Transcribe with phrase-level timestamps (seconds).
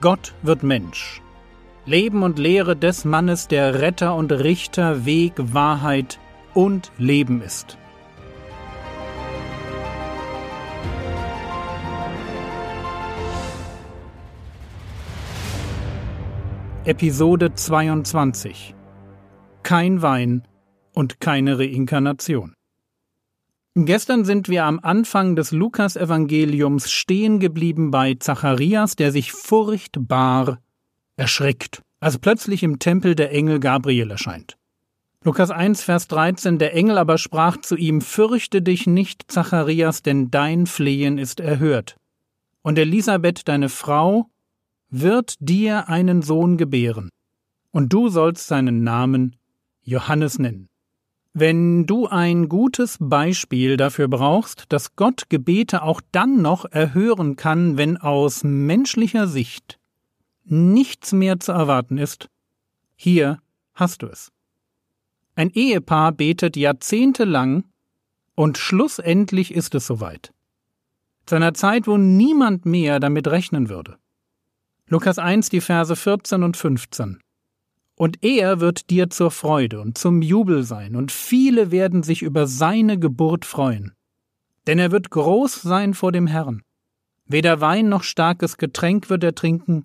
[0.00, 1.20] Gott wird Mensch.
[1.84, 6.20] Leben und Lehre des Mannes, der Retter und Richter, Weg, Wahrheit
[6.54, 7.76] und Leben ist.
[16.84, 18.76] Episode 22
[19.64, 20.46] Kein Wein
[20.94, 22.57] und keine Reinkarnation.
[23.74, 30.58] Gestern sind wir am Anfang des Lukasevangeliums stehen geblieben bei Zacharias, der sich furchtbar
[31.16, 34.56] erschrickt, als plötzlich im Tempel der Engel Gabriel erscheint.
[35.24, 40.30] Lukas 1, Vers 13, der Engel aber sprach zu ihm, Fürchte dich nicht, Zacharias, denn
[40.30, 41.96] dein Flehen ist erhört.
[42.62, 44.30] Und Elisabeth, deine Frau,
[44.90, 47.10] wird dir einen Sohn gebären,
[47.72, 49.36] und du sollst seinen Namen
[49.82, 50.67] Johannes nennen.
[51.40, 57.76] Wenn du ein gutes Beispiel dafür brauchst, dass Gott Gebete auch dann noch erhören kann,
[57.76, 59.78] wenn aus menschlicher Sicht
[60.44, 62.28] nichts mehr zu erwarten ist,
[62.96, 63.38] hier
[63.72, 64.32] hast du es.
[65.36, 67.62] Ein Ehepaar betet jahrzehntelang
[68.34, 70.32] und schlussendlich ist es soweit.
[71.24, 73.96] Zu einer Zeit, wo niemand mehr damit rechnen würde.
[74.88, 77.20] Lukas 1, die Verse 14 und 15.
[77.98, 82.46] Und er wird dir zur Freude und zum Jubel sein, und viele werden sich über
[82.46, 83.92] seine Geburt freuen.
[84.68, 86.62] Denn er wird groß sein vor dem Herrn.
[87.26, 89.82] Weder Wein noch starkes Getränk wird er trinken,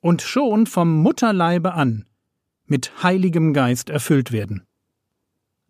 [0.00, 2.06] und schon vom Mutterleibe an
[2.66, 4.62] mit heiligem Geist erfüllt werden.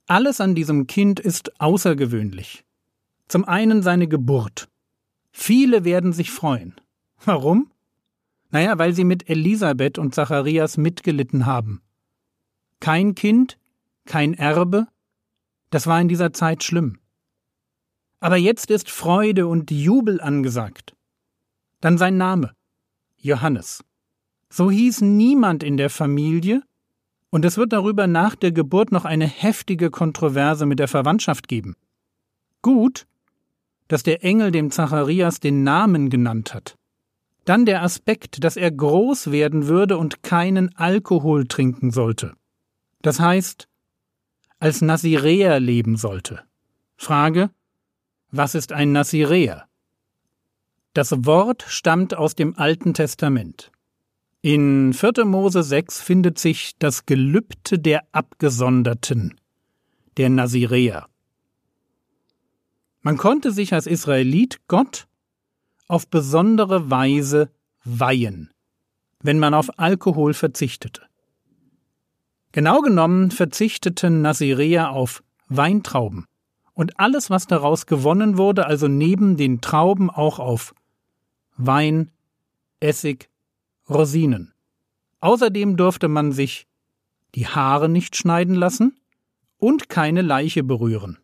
[0.07, 2.65] Alles an diesem Kind ist außergewöhnlich.
[3.29, 4.69] Zum einen seine Geburt.
[5.31, 6.77] Viele werden sich freuen.
[7.25, 7.73] Warum?
[8.53, 11.83] Naja, weil sie mit Elisabeth und Zacharias mitgelitten haben.
[12.81, 13.59] Kein Kind,
[14.05, 14.87] kein Erbe,
[15.71, 16.99] das war in dieser Zeit schlimm.
[18.21, 20.95] Aber jetzt ist Freude und Jubel angesagt.
[21.81, 22.53] Dann sein Name
[23.17, 23.83] Johannes.
[24.51, 26.63] So hieß niemand in der Familie,
[27.31, 31.75] und es wird darüber nach der Geburt noch eine heftige Kontroverse mit der Verwandtschaft geben.
[32.61, 33.07] Gut,
[33.89, 36.77] dass der Engel dem Zacharias den Namen genannt hat.
[37.45, 42.35] Dann der Aspekt, dass er groß werden würde und keinen Alkohol trinken sollte.
[43.03, 43.69] Das heißt,
[44.61, 46.43] als Naziräer leben sollte.
[46.97, 47.51] Frage,
[48.31, 49.67] was ist ein Naziräer?
[50.95, 53.73] Das Wort stammt aus dem Alten Testament.
[54.41, 55.25] In 4.
[55.25, 59.41] Mose 6 findet sich das Gelübde der Abgesonderten,
[60.17, 61.07] der Naziräer.
[63.01, 65.09] Man konnte sich als Israelit Gott
[65.89, 67.51] auf besondere Weise
[67.85, 68.51] weihen,
[69.21, 71.03] wenn man auf Alkohol verzichtete.
[72.53, 76.27] Genau genommen verzichteten Naziräer auf Weintrauben
[76.75, 80.75] und alles, was daraus gewonnen wurde, also neben den Trauben auch auf
[81.57, 82.11] Wein,
[82.81, 83.29] Essig,
[83.89, 84.53] Rosinen.
[85.21, 86.67] Außerdem durfte man sich
[87.35, 88.99] die Haare nicht schneiden lassen
[89.57, 91.19] und keine Leiche berühren.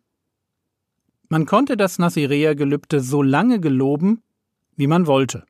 [1.27, 4.23] Man konnte das Naziräergelübde so lange geloben,
[4.79, 5.43] wie man wollte.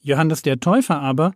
[0.00, 1.32] Johannes der Täufer aber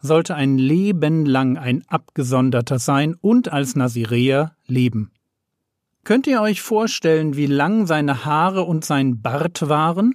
[0.00, 5.12] sollte ein Leben lang ein Abgesonderter sein und als Naziräer leben.
[6.02, 10.14] Könnt ihr euch vorstellen, wie lang seine Haare und sein Bart waren,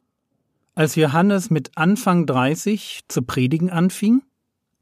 [0.75, 4.21] als Johannes mit Anfang 30 zu predigen anfing?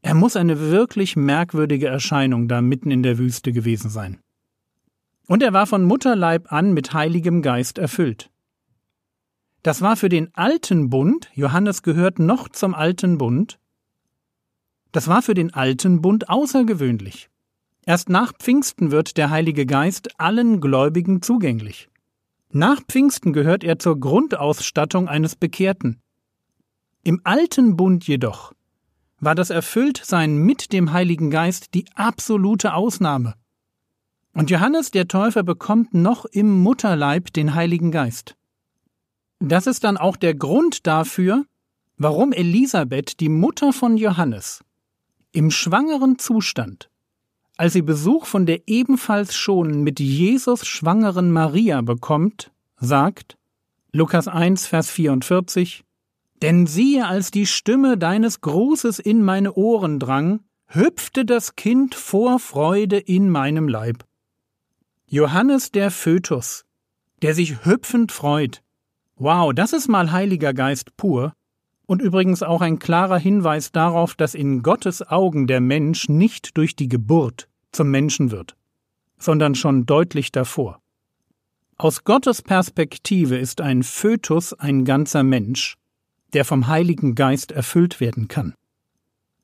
[0.02, 4.18] Er muss eine wirklich merkwürdige Erscheinung da mitten in der Wüste gewesen sein.
[5.28, 8.28] Und er war von Mutterleib an mit Heiligem Geist erfüllt.
[9.62, 13.58] Das war für den alten Bund, Johannes gehört noch zum alten Bund,
[14.92, 17.28] das war für den alten Bund außergewöhnlich.
[17.84, 21.88] Erst nach Pfingsten wird der Heilige Geist allen Gläubigen zugänglich.
[22.50, 26.00] Nach Pfingsten gehört er zur Grundausstattung eines Bekehrten.
[27.02, 28.52] Im alten Bund jedoch
[29.20, 33.34] war das Erfülltsein mit dem Heiligen Geist die absolute Ausnahme.
[34.32, 38.37] Und Johannes der Täufer bekommt noch im Mutterleib den Heiligen Geist.
[39.40, 41.44] Das ist dann auch der Grund dafür,
[41.96, 44.64] warum Elisabeth, die Mutter von Johannes,
[45.32, 46.90] im schwangeren Zustand,
[47.56, 53.36] als sie Besuch von der ebenfalls schon mit Jesus schwangeren Maria bekommt, sagt,
[53.92, 55.84] Lukas 1, Vers 44,
[56.42, 62.38] Denn siehe, als die Stimme deines Grußes in meine Ohren drang, hüpfte das Kind vor
[62.38, 64.04] Freude in meinem Leib.
[65.06, 66.64] Johannes der Fötus,
[67.22, 68.62] der sich hüpfend freut,
[69.20, 71.32] Wow, das ist mal Heiliger Geist pur.
[71.86, 76.76] Und übrigens auch ein klarer Hinweis darauf, dass in Gottes Augen der Mensch nicht durch
[76.76, 78.54] die Geburt zum Menschen wird,
[79.18, 80.80] sondern schon deutlich davor.
[81.78, 85.76] Aus Gottes Perspektive ist ein Fötus ein ganzer Mensch,
[86.32, 88.54] der vom Heiligen Geist erfüllt werden kann.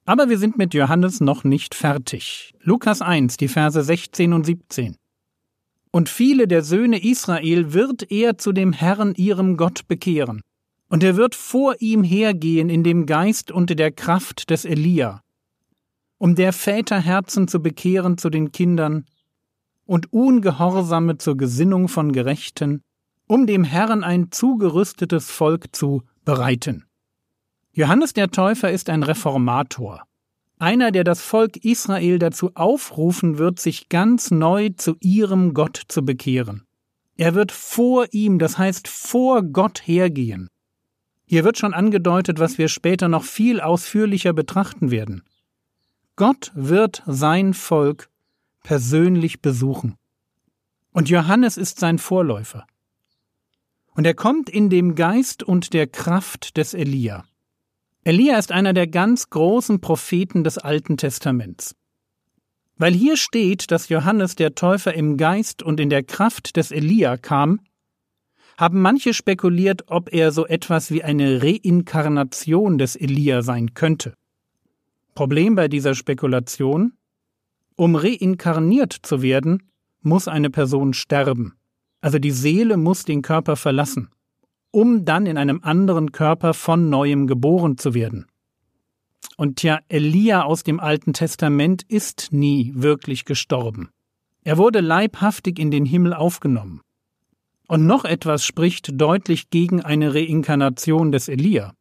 [0.05, 2.55] Aber wir sind mit Johannes noch nicht fertig.
[2.61, 4.97] Lukas 1, die Verse 16 und 17.
[5.95, 10.41] Und viele der Söhne Israel wird er zu dem Herrn ihrem Gott bekehren.
[10.89, 15.21] Und er wird vor ihm hergehen in dem Geist und der Kraft des Elia,
[16.19, 19.05] um der Väter Herzen zu bekehren zu den Kindern
[19.85, 22.83] und Ungehorsame zur Gesinnung von Gerechten,
[23.29, 26.87] um dem Herrn ein zugerüstetes Volk zu bereiten.
[27.71, 30.03] Johannes der Täufer ist ein Reformator,
[30.59, 36.05] einer, der das Volk Israel dazu aufrufen wird, sich ganz neu zu ihrem Gott zu
[36.05, 36.65] bekehren.
[37.17, 40.49] Er wird vor ihm, das heißt vor Gott hergehen.
[41.27, 45.23] Hier wird schon angedeutet, was wir später noch viel ausführlicher betrachten werden.
[46.17, 48.09] Gott wird sein Volk
[48.63, 49.97] persönlich besuchen.
[50.93, 52.67] Und Johannes ist sein Vorläufer.
[53.95, 57.25] Und er kommt in dem Geist und der Kraft des Elia.
[58.07, 61.75] Elia ist einer der ganz großen Propheten des Alten Testaments.
[62.77, 67.17] Weil hier steht, dass Johannes der Täufer im Geist und in der Kraft des Elia
[67.17, 67.61] kam,
[68.59, 74.13] haben manche spekuliert, ob er so etwas wie eine Reinkarnation des Elia sein könnte.
[75.15, 76.93] Problem bei dieser Spekulation?
[77.75, 79.71] Um reinkarniert zu werden,
[80.03, 81.55] muss eine Person sterben.
[82.03, 84.11] Also die Seele muss den Körper verlassen
[84.75, 88.27] um dann in einem anderen Körper von neuem geboren zu werden.
[89.37, 93.91] Und ja, Elia aus dem Alten Testament ist nie wirklich gestorben.
[94.43, 96.81] Er wurde leibhaftig in den Himmel aufgenommen.
[97.69, 101.73] Und noch etwas spricht deutlich gegen eine Reinkarnation des Elia.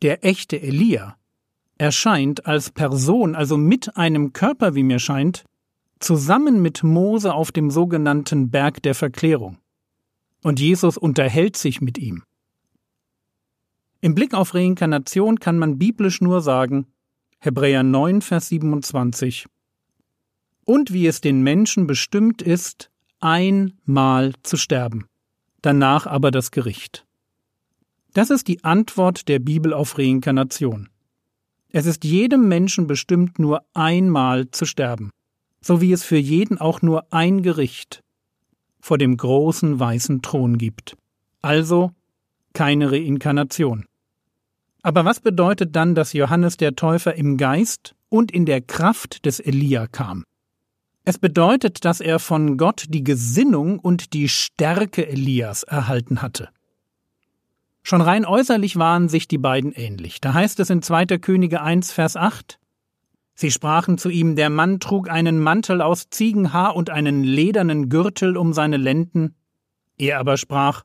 [0.00, 1.16] Der echte Elia
[1.76, 5.44] erscheint als Person, also mit einem Körper, wie mir scheint,
[5.98, 9.58] zusammen mit Mose auf dem sogenannten Berg der Verklärung
[10.46, 12.22] und Jesus unterhält sich mit ihm.
[14.00, 16.86] Im Blick auf Reinkarnation kann man biblisch nur sagen,
[17.40, 19.46] Hebräer 9, Vers 27,
[20.64, 25.06] und wie es den Menschen bestimmt ist, einmal zu sterben,
[25.62, 27.04] danach aber das Gericht.
[28.14, 30.90] Das ist die Antwort der Bibel auf Reinkarnation.
[31.70, 35.10] Es ist jedem Menschen bestimmt, nur einmal zu sterben,
[35.60, 38.04] so wie es für jeden auch nur ein Gericht,
[38.86, 40.96] vor dem großen weißen Thron gibt.
[41.42, 41.90] Also
[42.52, 43.84] keine Reinkarnation.
[44.80, 49.40] Aber was bedeutet dann, dass Johannes der Täufer im Geist und in der Kraft des
[49.40, 50.22] Elia kam?
[51.04, 56.50] Es bedeutet, dass er von Gott die Gesinnung und die Stärke Elias erhalten hatte.
[57.82, 60.20] Schon rein äußerlich waren sich die beiden ähnlich.
[60.20, 61.06] Da heißt es in 2.
[61.18, 62.60] Könige 1, Vers 8,
[63.38, 68.38] Sie sprachen zu ihm, der Mann trug einen Mantel aus Ziegenhaar und einen ledernen Gürtel
[68.38, 69.36] um seine Lenden.
[69.98, 70.84] Er aber sprach,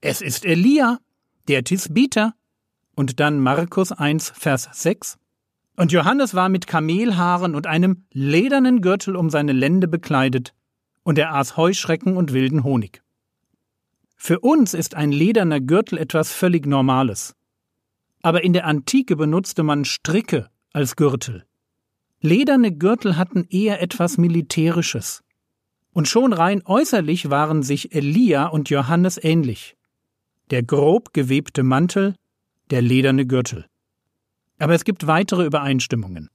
[0.00, 0.98] es ist Elia,
[1.48, 2.34] der Tisbiter.
[2.94, 5.18] Und dann Markus 1, Vers 6.
[5.76, 10.54] Und Johannes war mit Kamelhaaren und einem ledernen Gürtel um seine Lende bekleidet,
[11.02, 13.02] und er aß Heuschrecken und wilden Honig.
[14.16, 17.34] Für uns ist ein lederner Gürtel etwas völlig Normales.
[18.22, 21.47] Aber in der Antike benutzte man Stricke als Gürtel.
[22.20, 25.22] Lederne Gürtel hatten eher etwas Militärisches.
[25.92, 29.76] Und schon rein äußerlich waren sich Elia und Johannes ähnlich.
[30.50, 32.16] Der grob gewebte Mantel,
[32.70, 33.66] der lederne Gürtel.
[34.58, 36.28] Aber es gibt weitere Übereinstimmungen.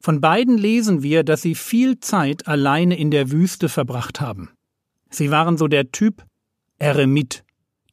[0.00, 4.50] Von beiden lesen wir, dass sie viel Zeit alleine in der Wüste verbracht haben.
[5.08, 6.24] Sie waren so der Typ
[6.78, 7.44] Eremit,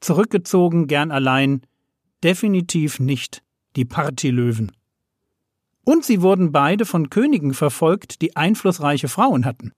[0.01, 1.61] zurückgezogen, gern allein,
[2.21, 3.41] definitiv nicht
[3.77, 4.73] die Partylöwen.
[5.85, 9.73] Und sie wurden beide von Königen verfolgt, die einflussreiche Frauen hatten.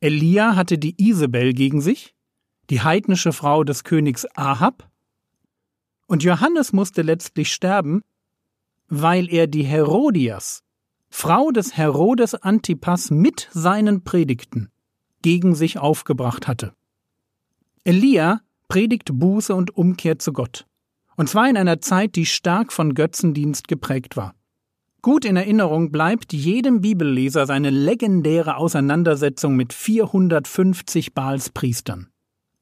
[0.00, 2.14] Elia hatte die Isabel gegen sich,
[2.70, 4.88] die heidnische Frau des Königs Ahab,
[6.06, 8.02] und Johannes musste letztlich sterben,
[8.88, 10.64] weil er die Herodias,
[11.08, 14.72] Frau des Herodes Antipas, mit seinen Predigten
[15.22, 16.72] gegen sich aufgebracht hatte.
[17.84, 20.66] Elia predigt Buße und Umkehr zu Gott,
[21.16, 24.34] und zwar in einer Zeit, die stark von Götzendienst geprägt war.
[25.02, 32.08] Gut in Erinnerung bleibt jedem Bibelleser seine legendäre Auseinandersetzung mit 450 Baalspriestern.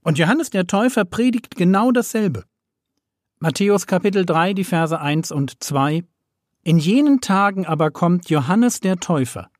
[0.02, 2.44] Und Johannes der Täufer predigt genau dasselbe.
[3.40, 6.04] Matthäus Kapitel 3, die Verse 1 und 2.
[6.62, 9.50] In jenen Tagen aber kommt Johannes der Täufer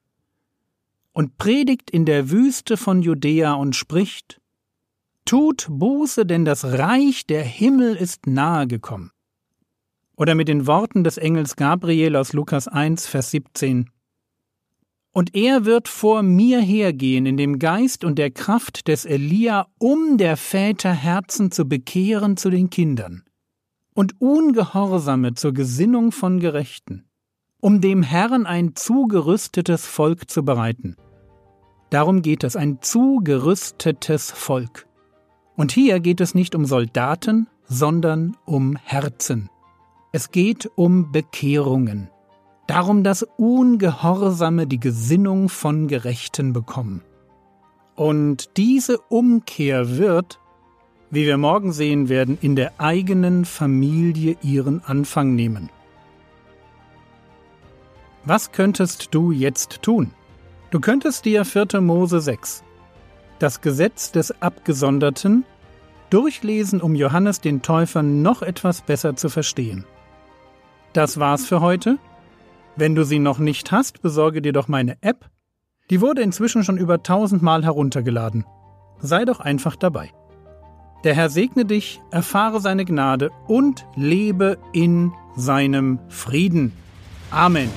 [1.12, 4.40] und predigt in der Wüste von Judäa und spricht,
[5.25, 9.11] Tut Buße, denn das Reich der Himmel ist nahe gekommen.
[10.18, 13.88] Oder mit den Worten des Engels Gabriel aus Lukas 1, Vers 17.
[15.12, 20.18] Und er wird vor mir hergehen in dem Geist und der Kraft des Elia, um
[20.18, 23.22] der Väter Herzen zu bekehren zu den Kindern
[23.94, 27.04] und Ungehorsame zur Gesinnung von Gerechten,
[27.60, 30.96] um dem Herrn ein zugerüstetes Volk zu bereiten.
[31.90, 34.87] Darum geht es, ein zugerüstetes Volk.
[35.56, 39.48] Und hier geht es nicht um Soldaten, sondern um Herzen.
[40.11, 42.09] Es geht um Bekehrungen.
[42.67, 47.03] Darum, dass Ungehorsame die Gesinnung von Gerechten bekommen.
[47.95, 50.41] Und diese Umkehr wird,
[51.11, 55.69] wie wir morgen sehen werden, in der eigenen Familie ihren Anfang nehmen.
[58.25, 60.12] Was könntest du jetzt tun?
[60.71, 61.81] Du könntest dir 4.
[61.83, 62.62] Mose 6,
[63.38, 65.45] das Gesetz des Abgesonderten,
[66.09, 69.85] durchlesen, um Johannes den Täufer noch etwas besser zu verstehen.
[70.92, 71.99] Das war's für heute.
[72.76, 75.28] Wenn du sie noch nicht hast, besorge dir doch meine App.
[75.90, 78.45] Die wurde inzwischen schon über tausendmal heruntergeladen.
[79.00, 80.11] Sei doch einfach dabei.
[81.04, 86.73] Der Herr segne dich, erfahre seine Gnade und lebe in seinem Frieden.
[87.30, 87.71] Amen.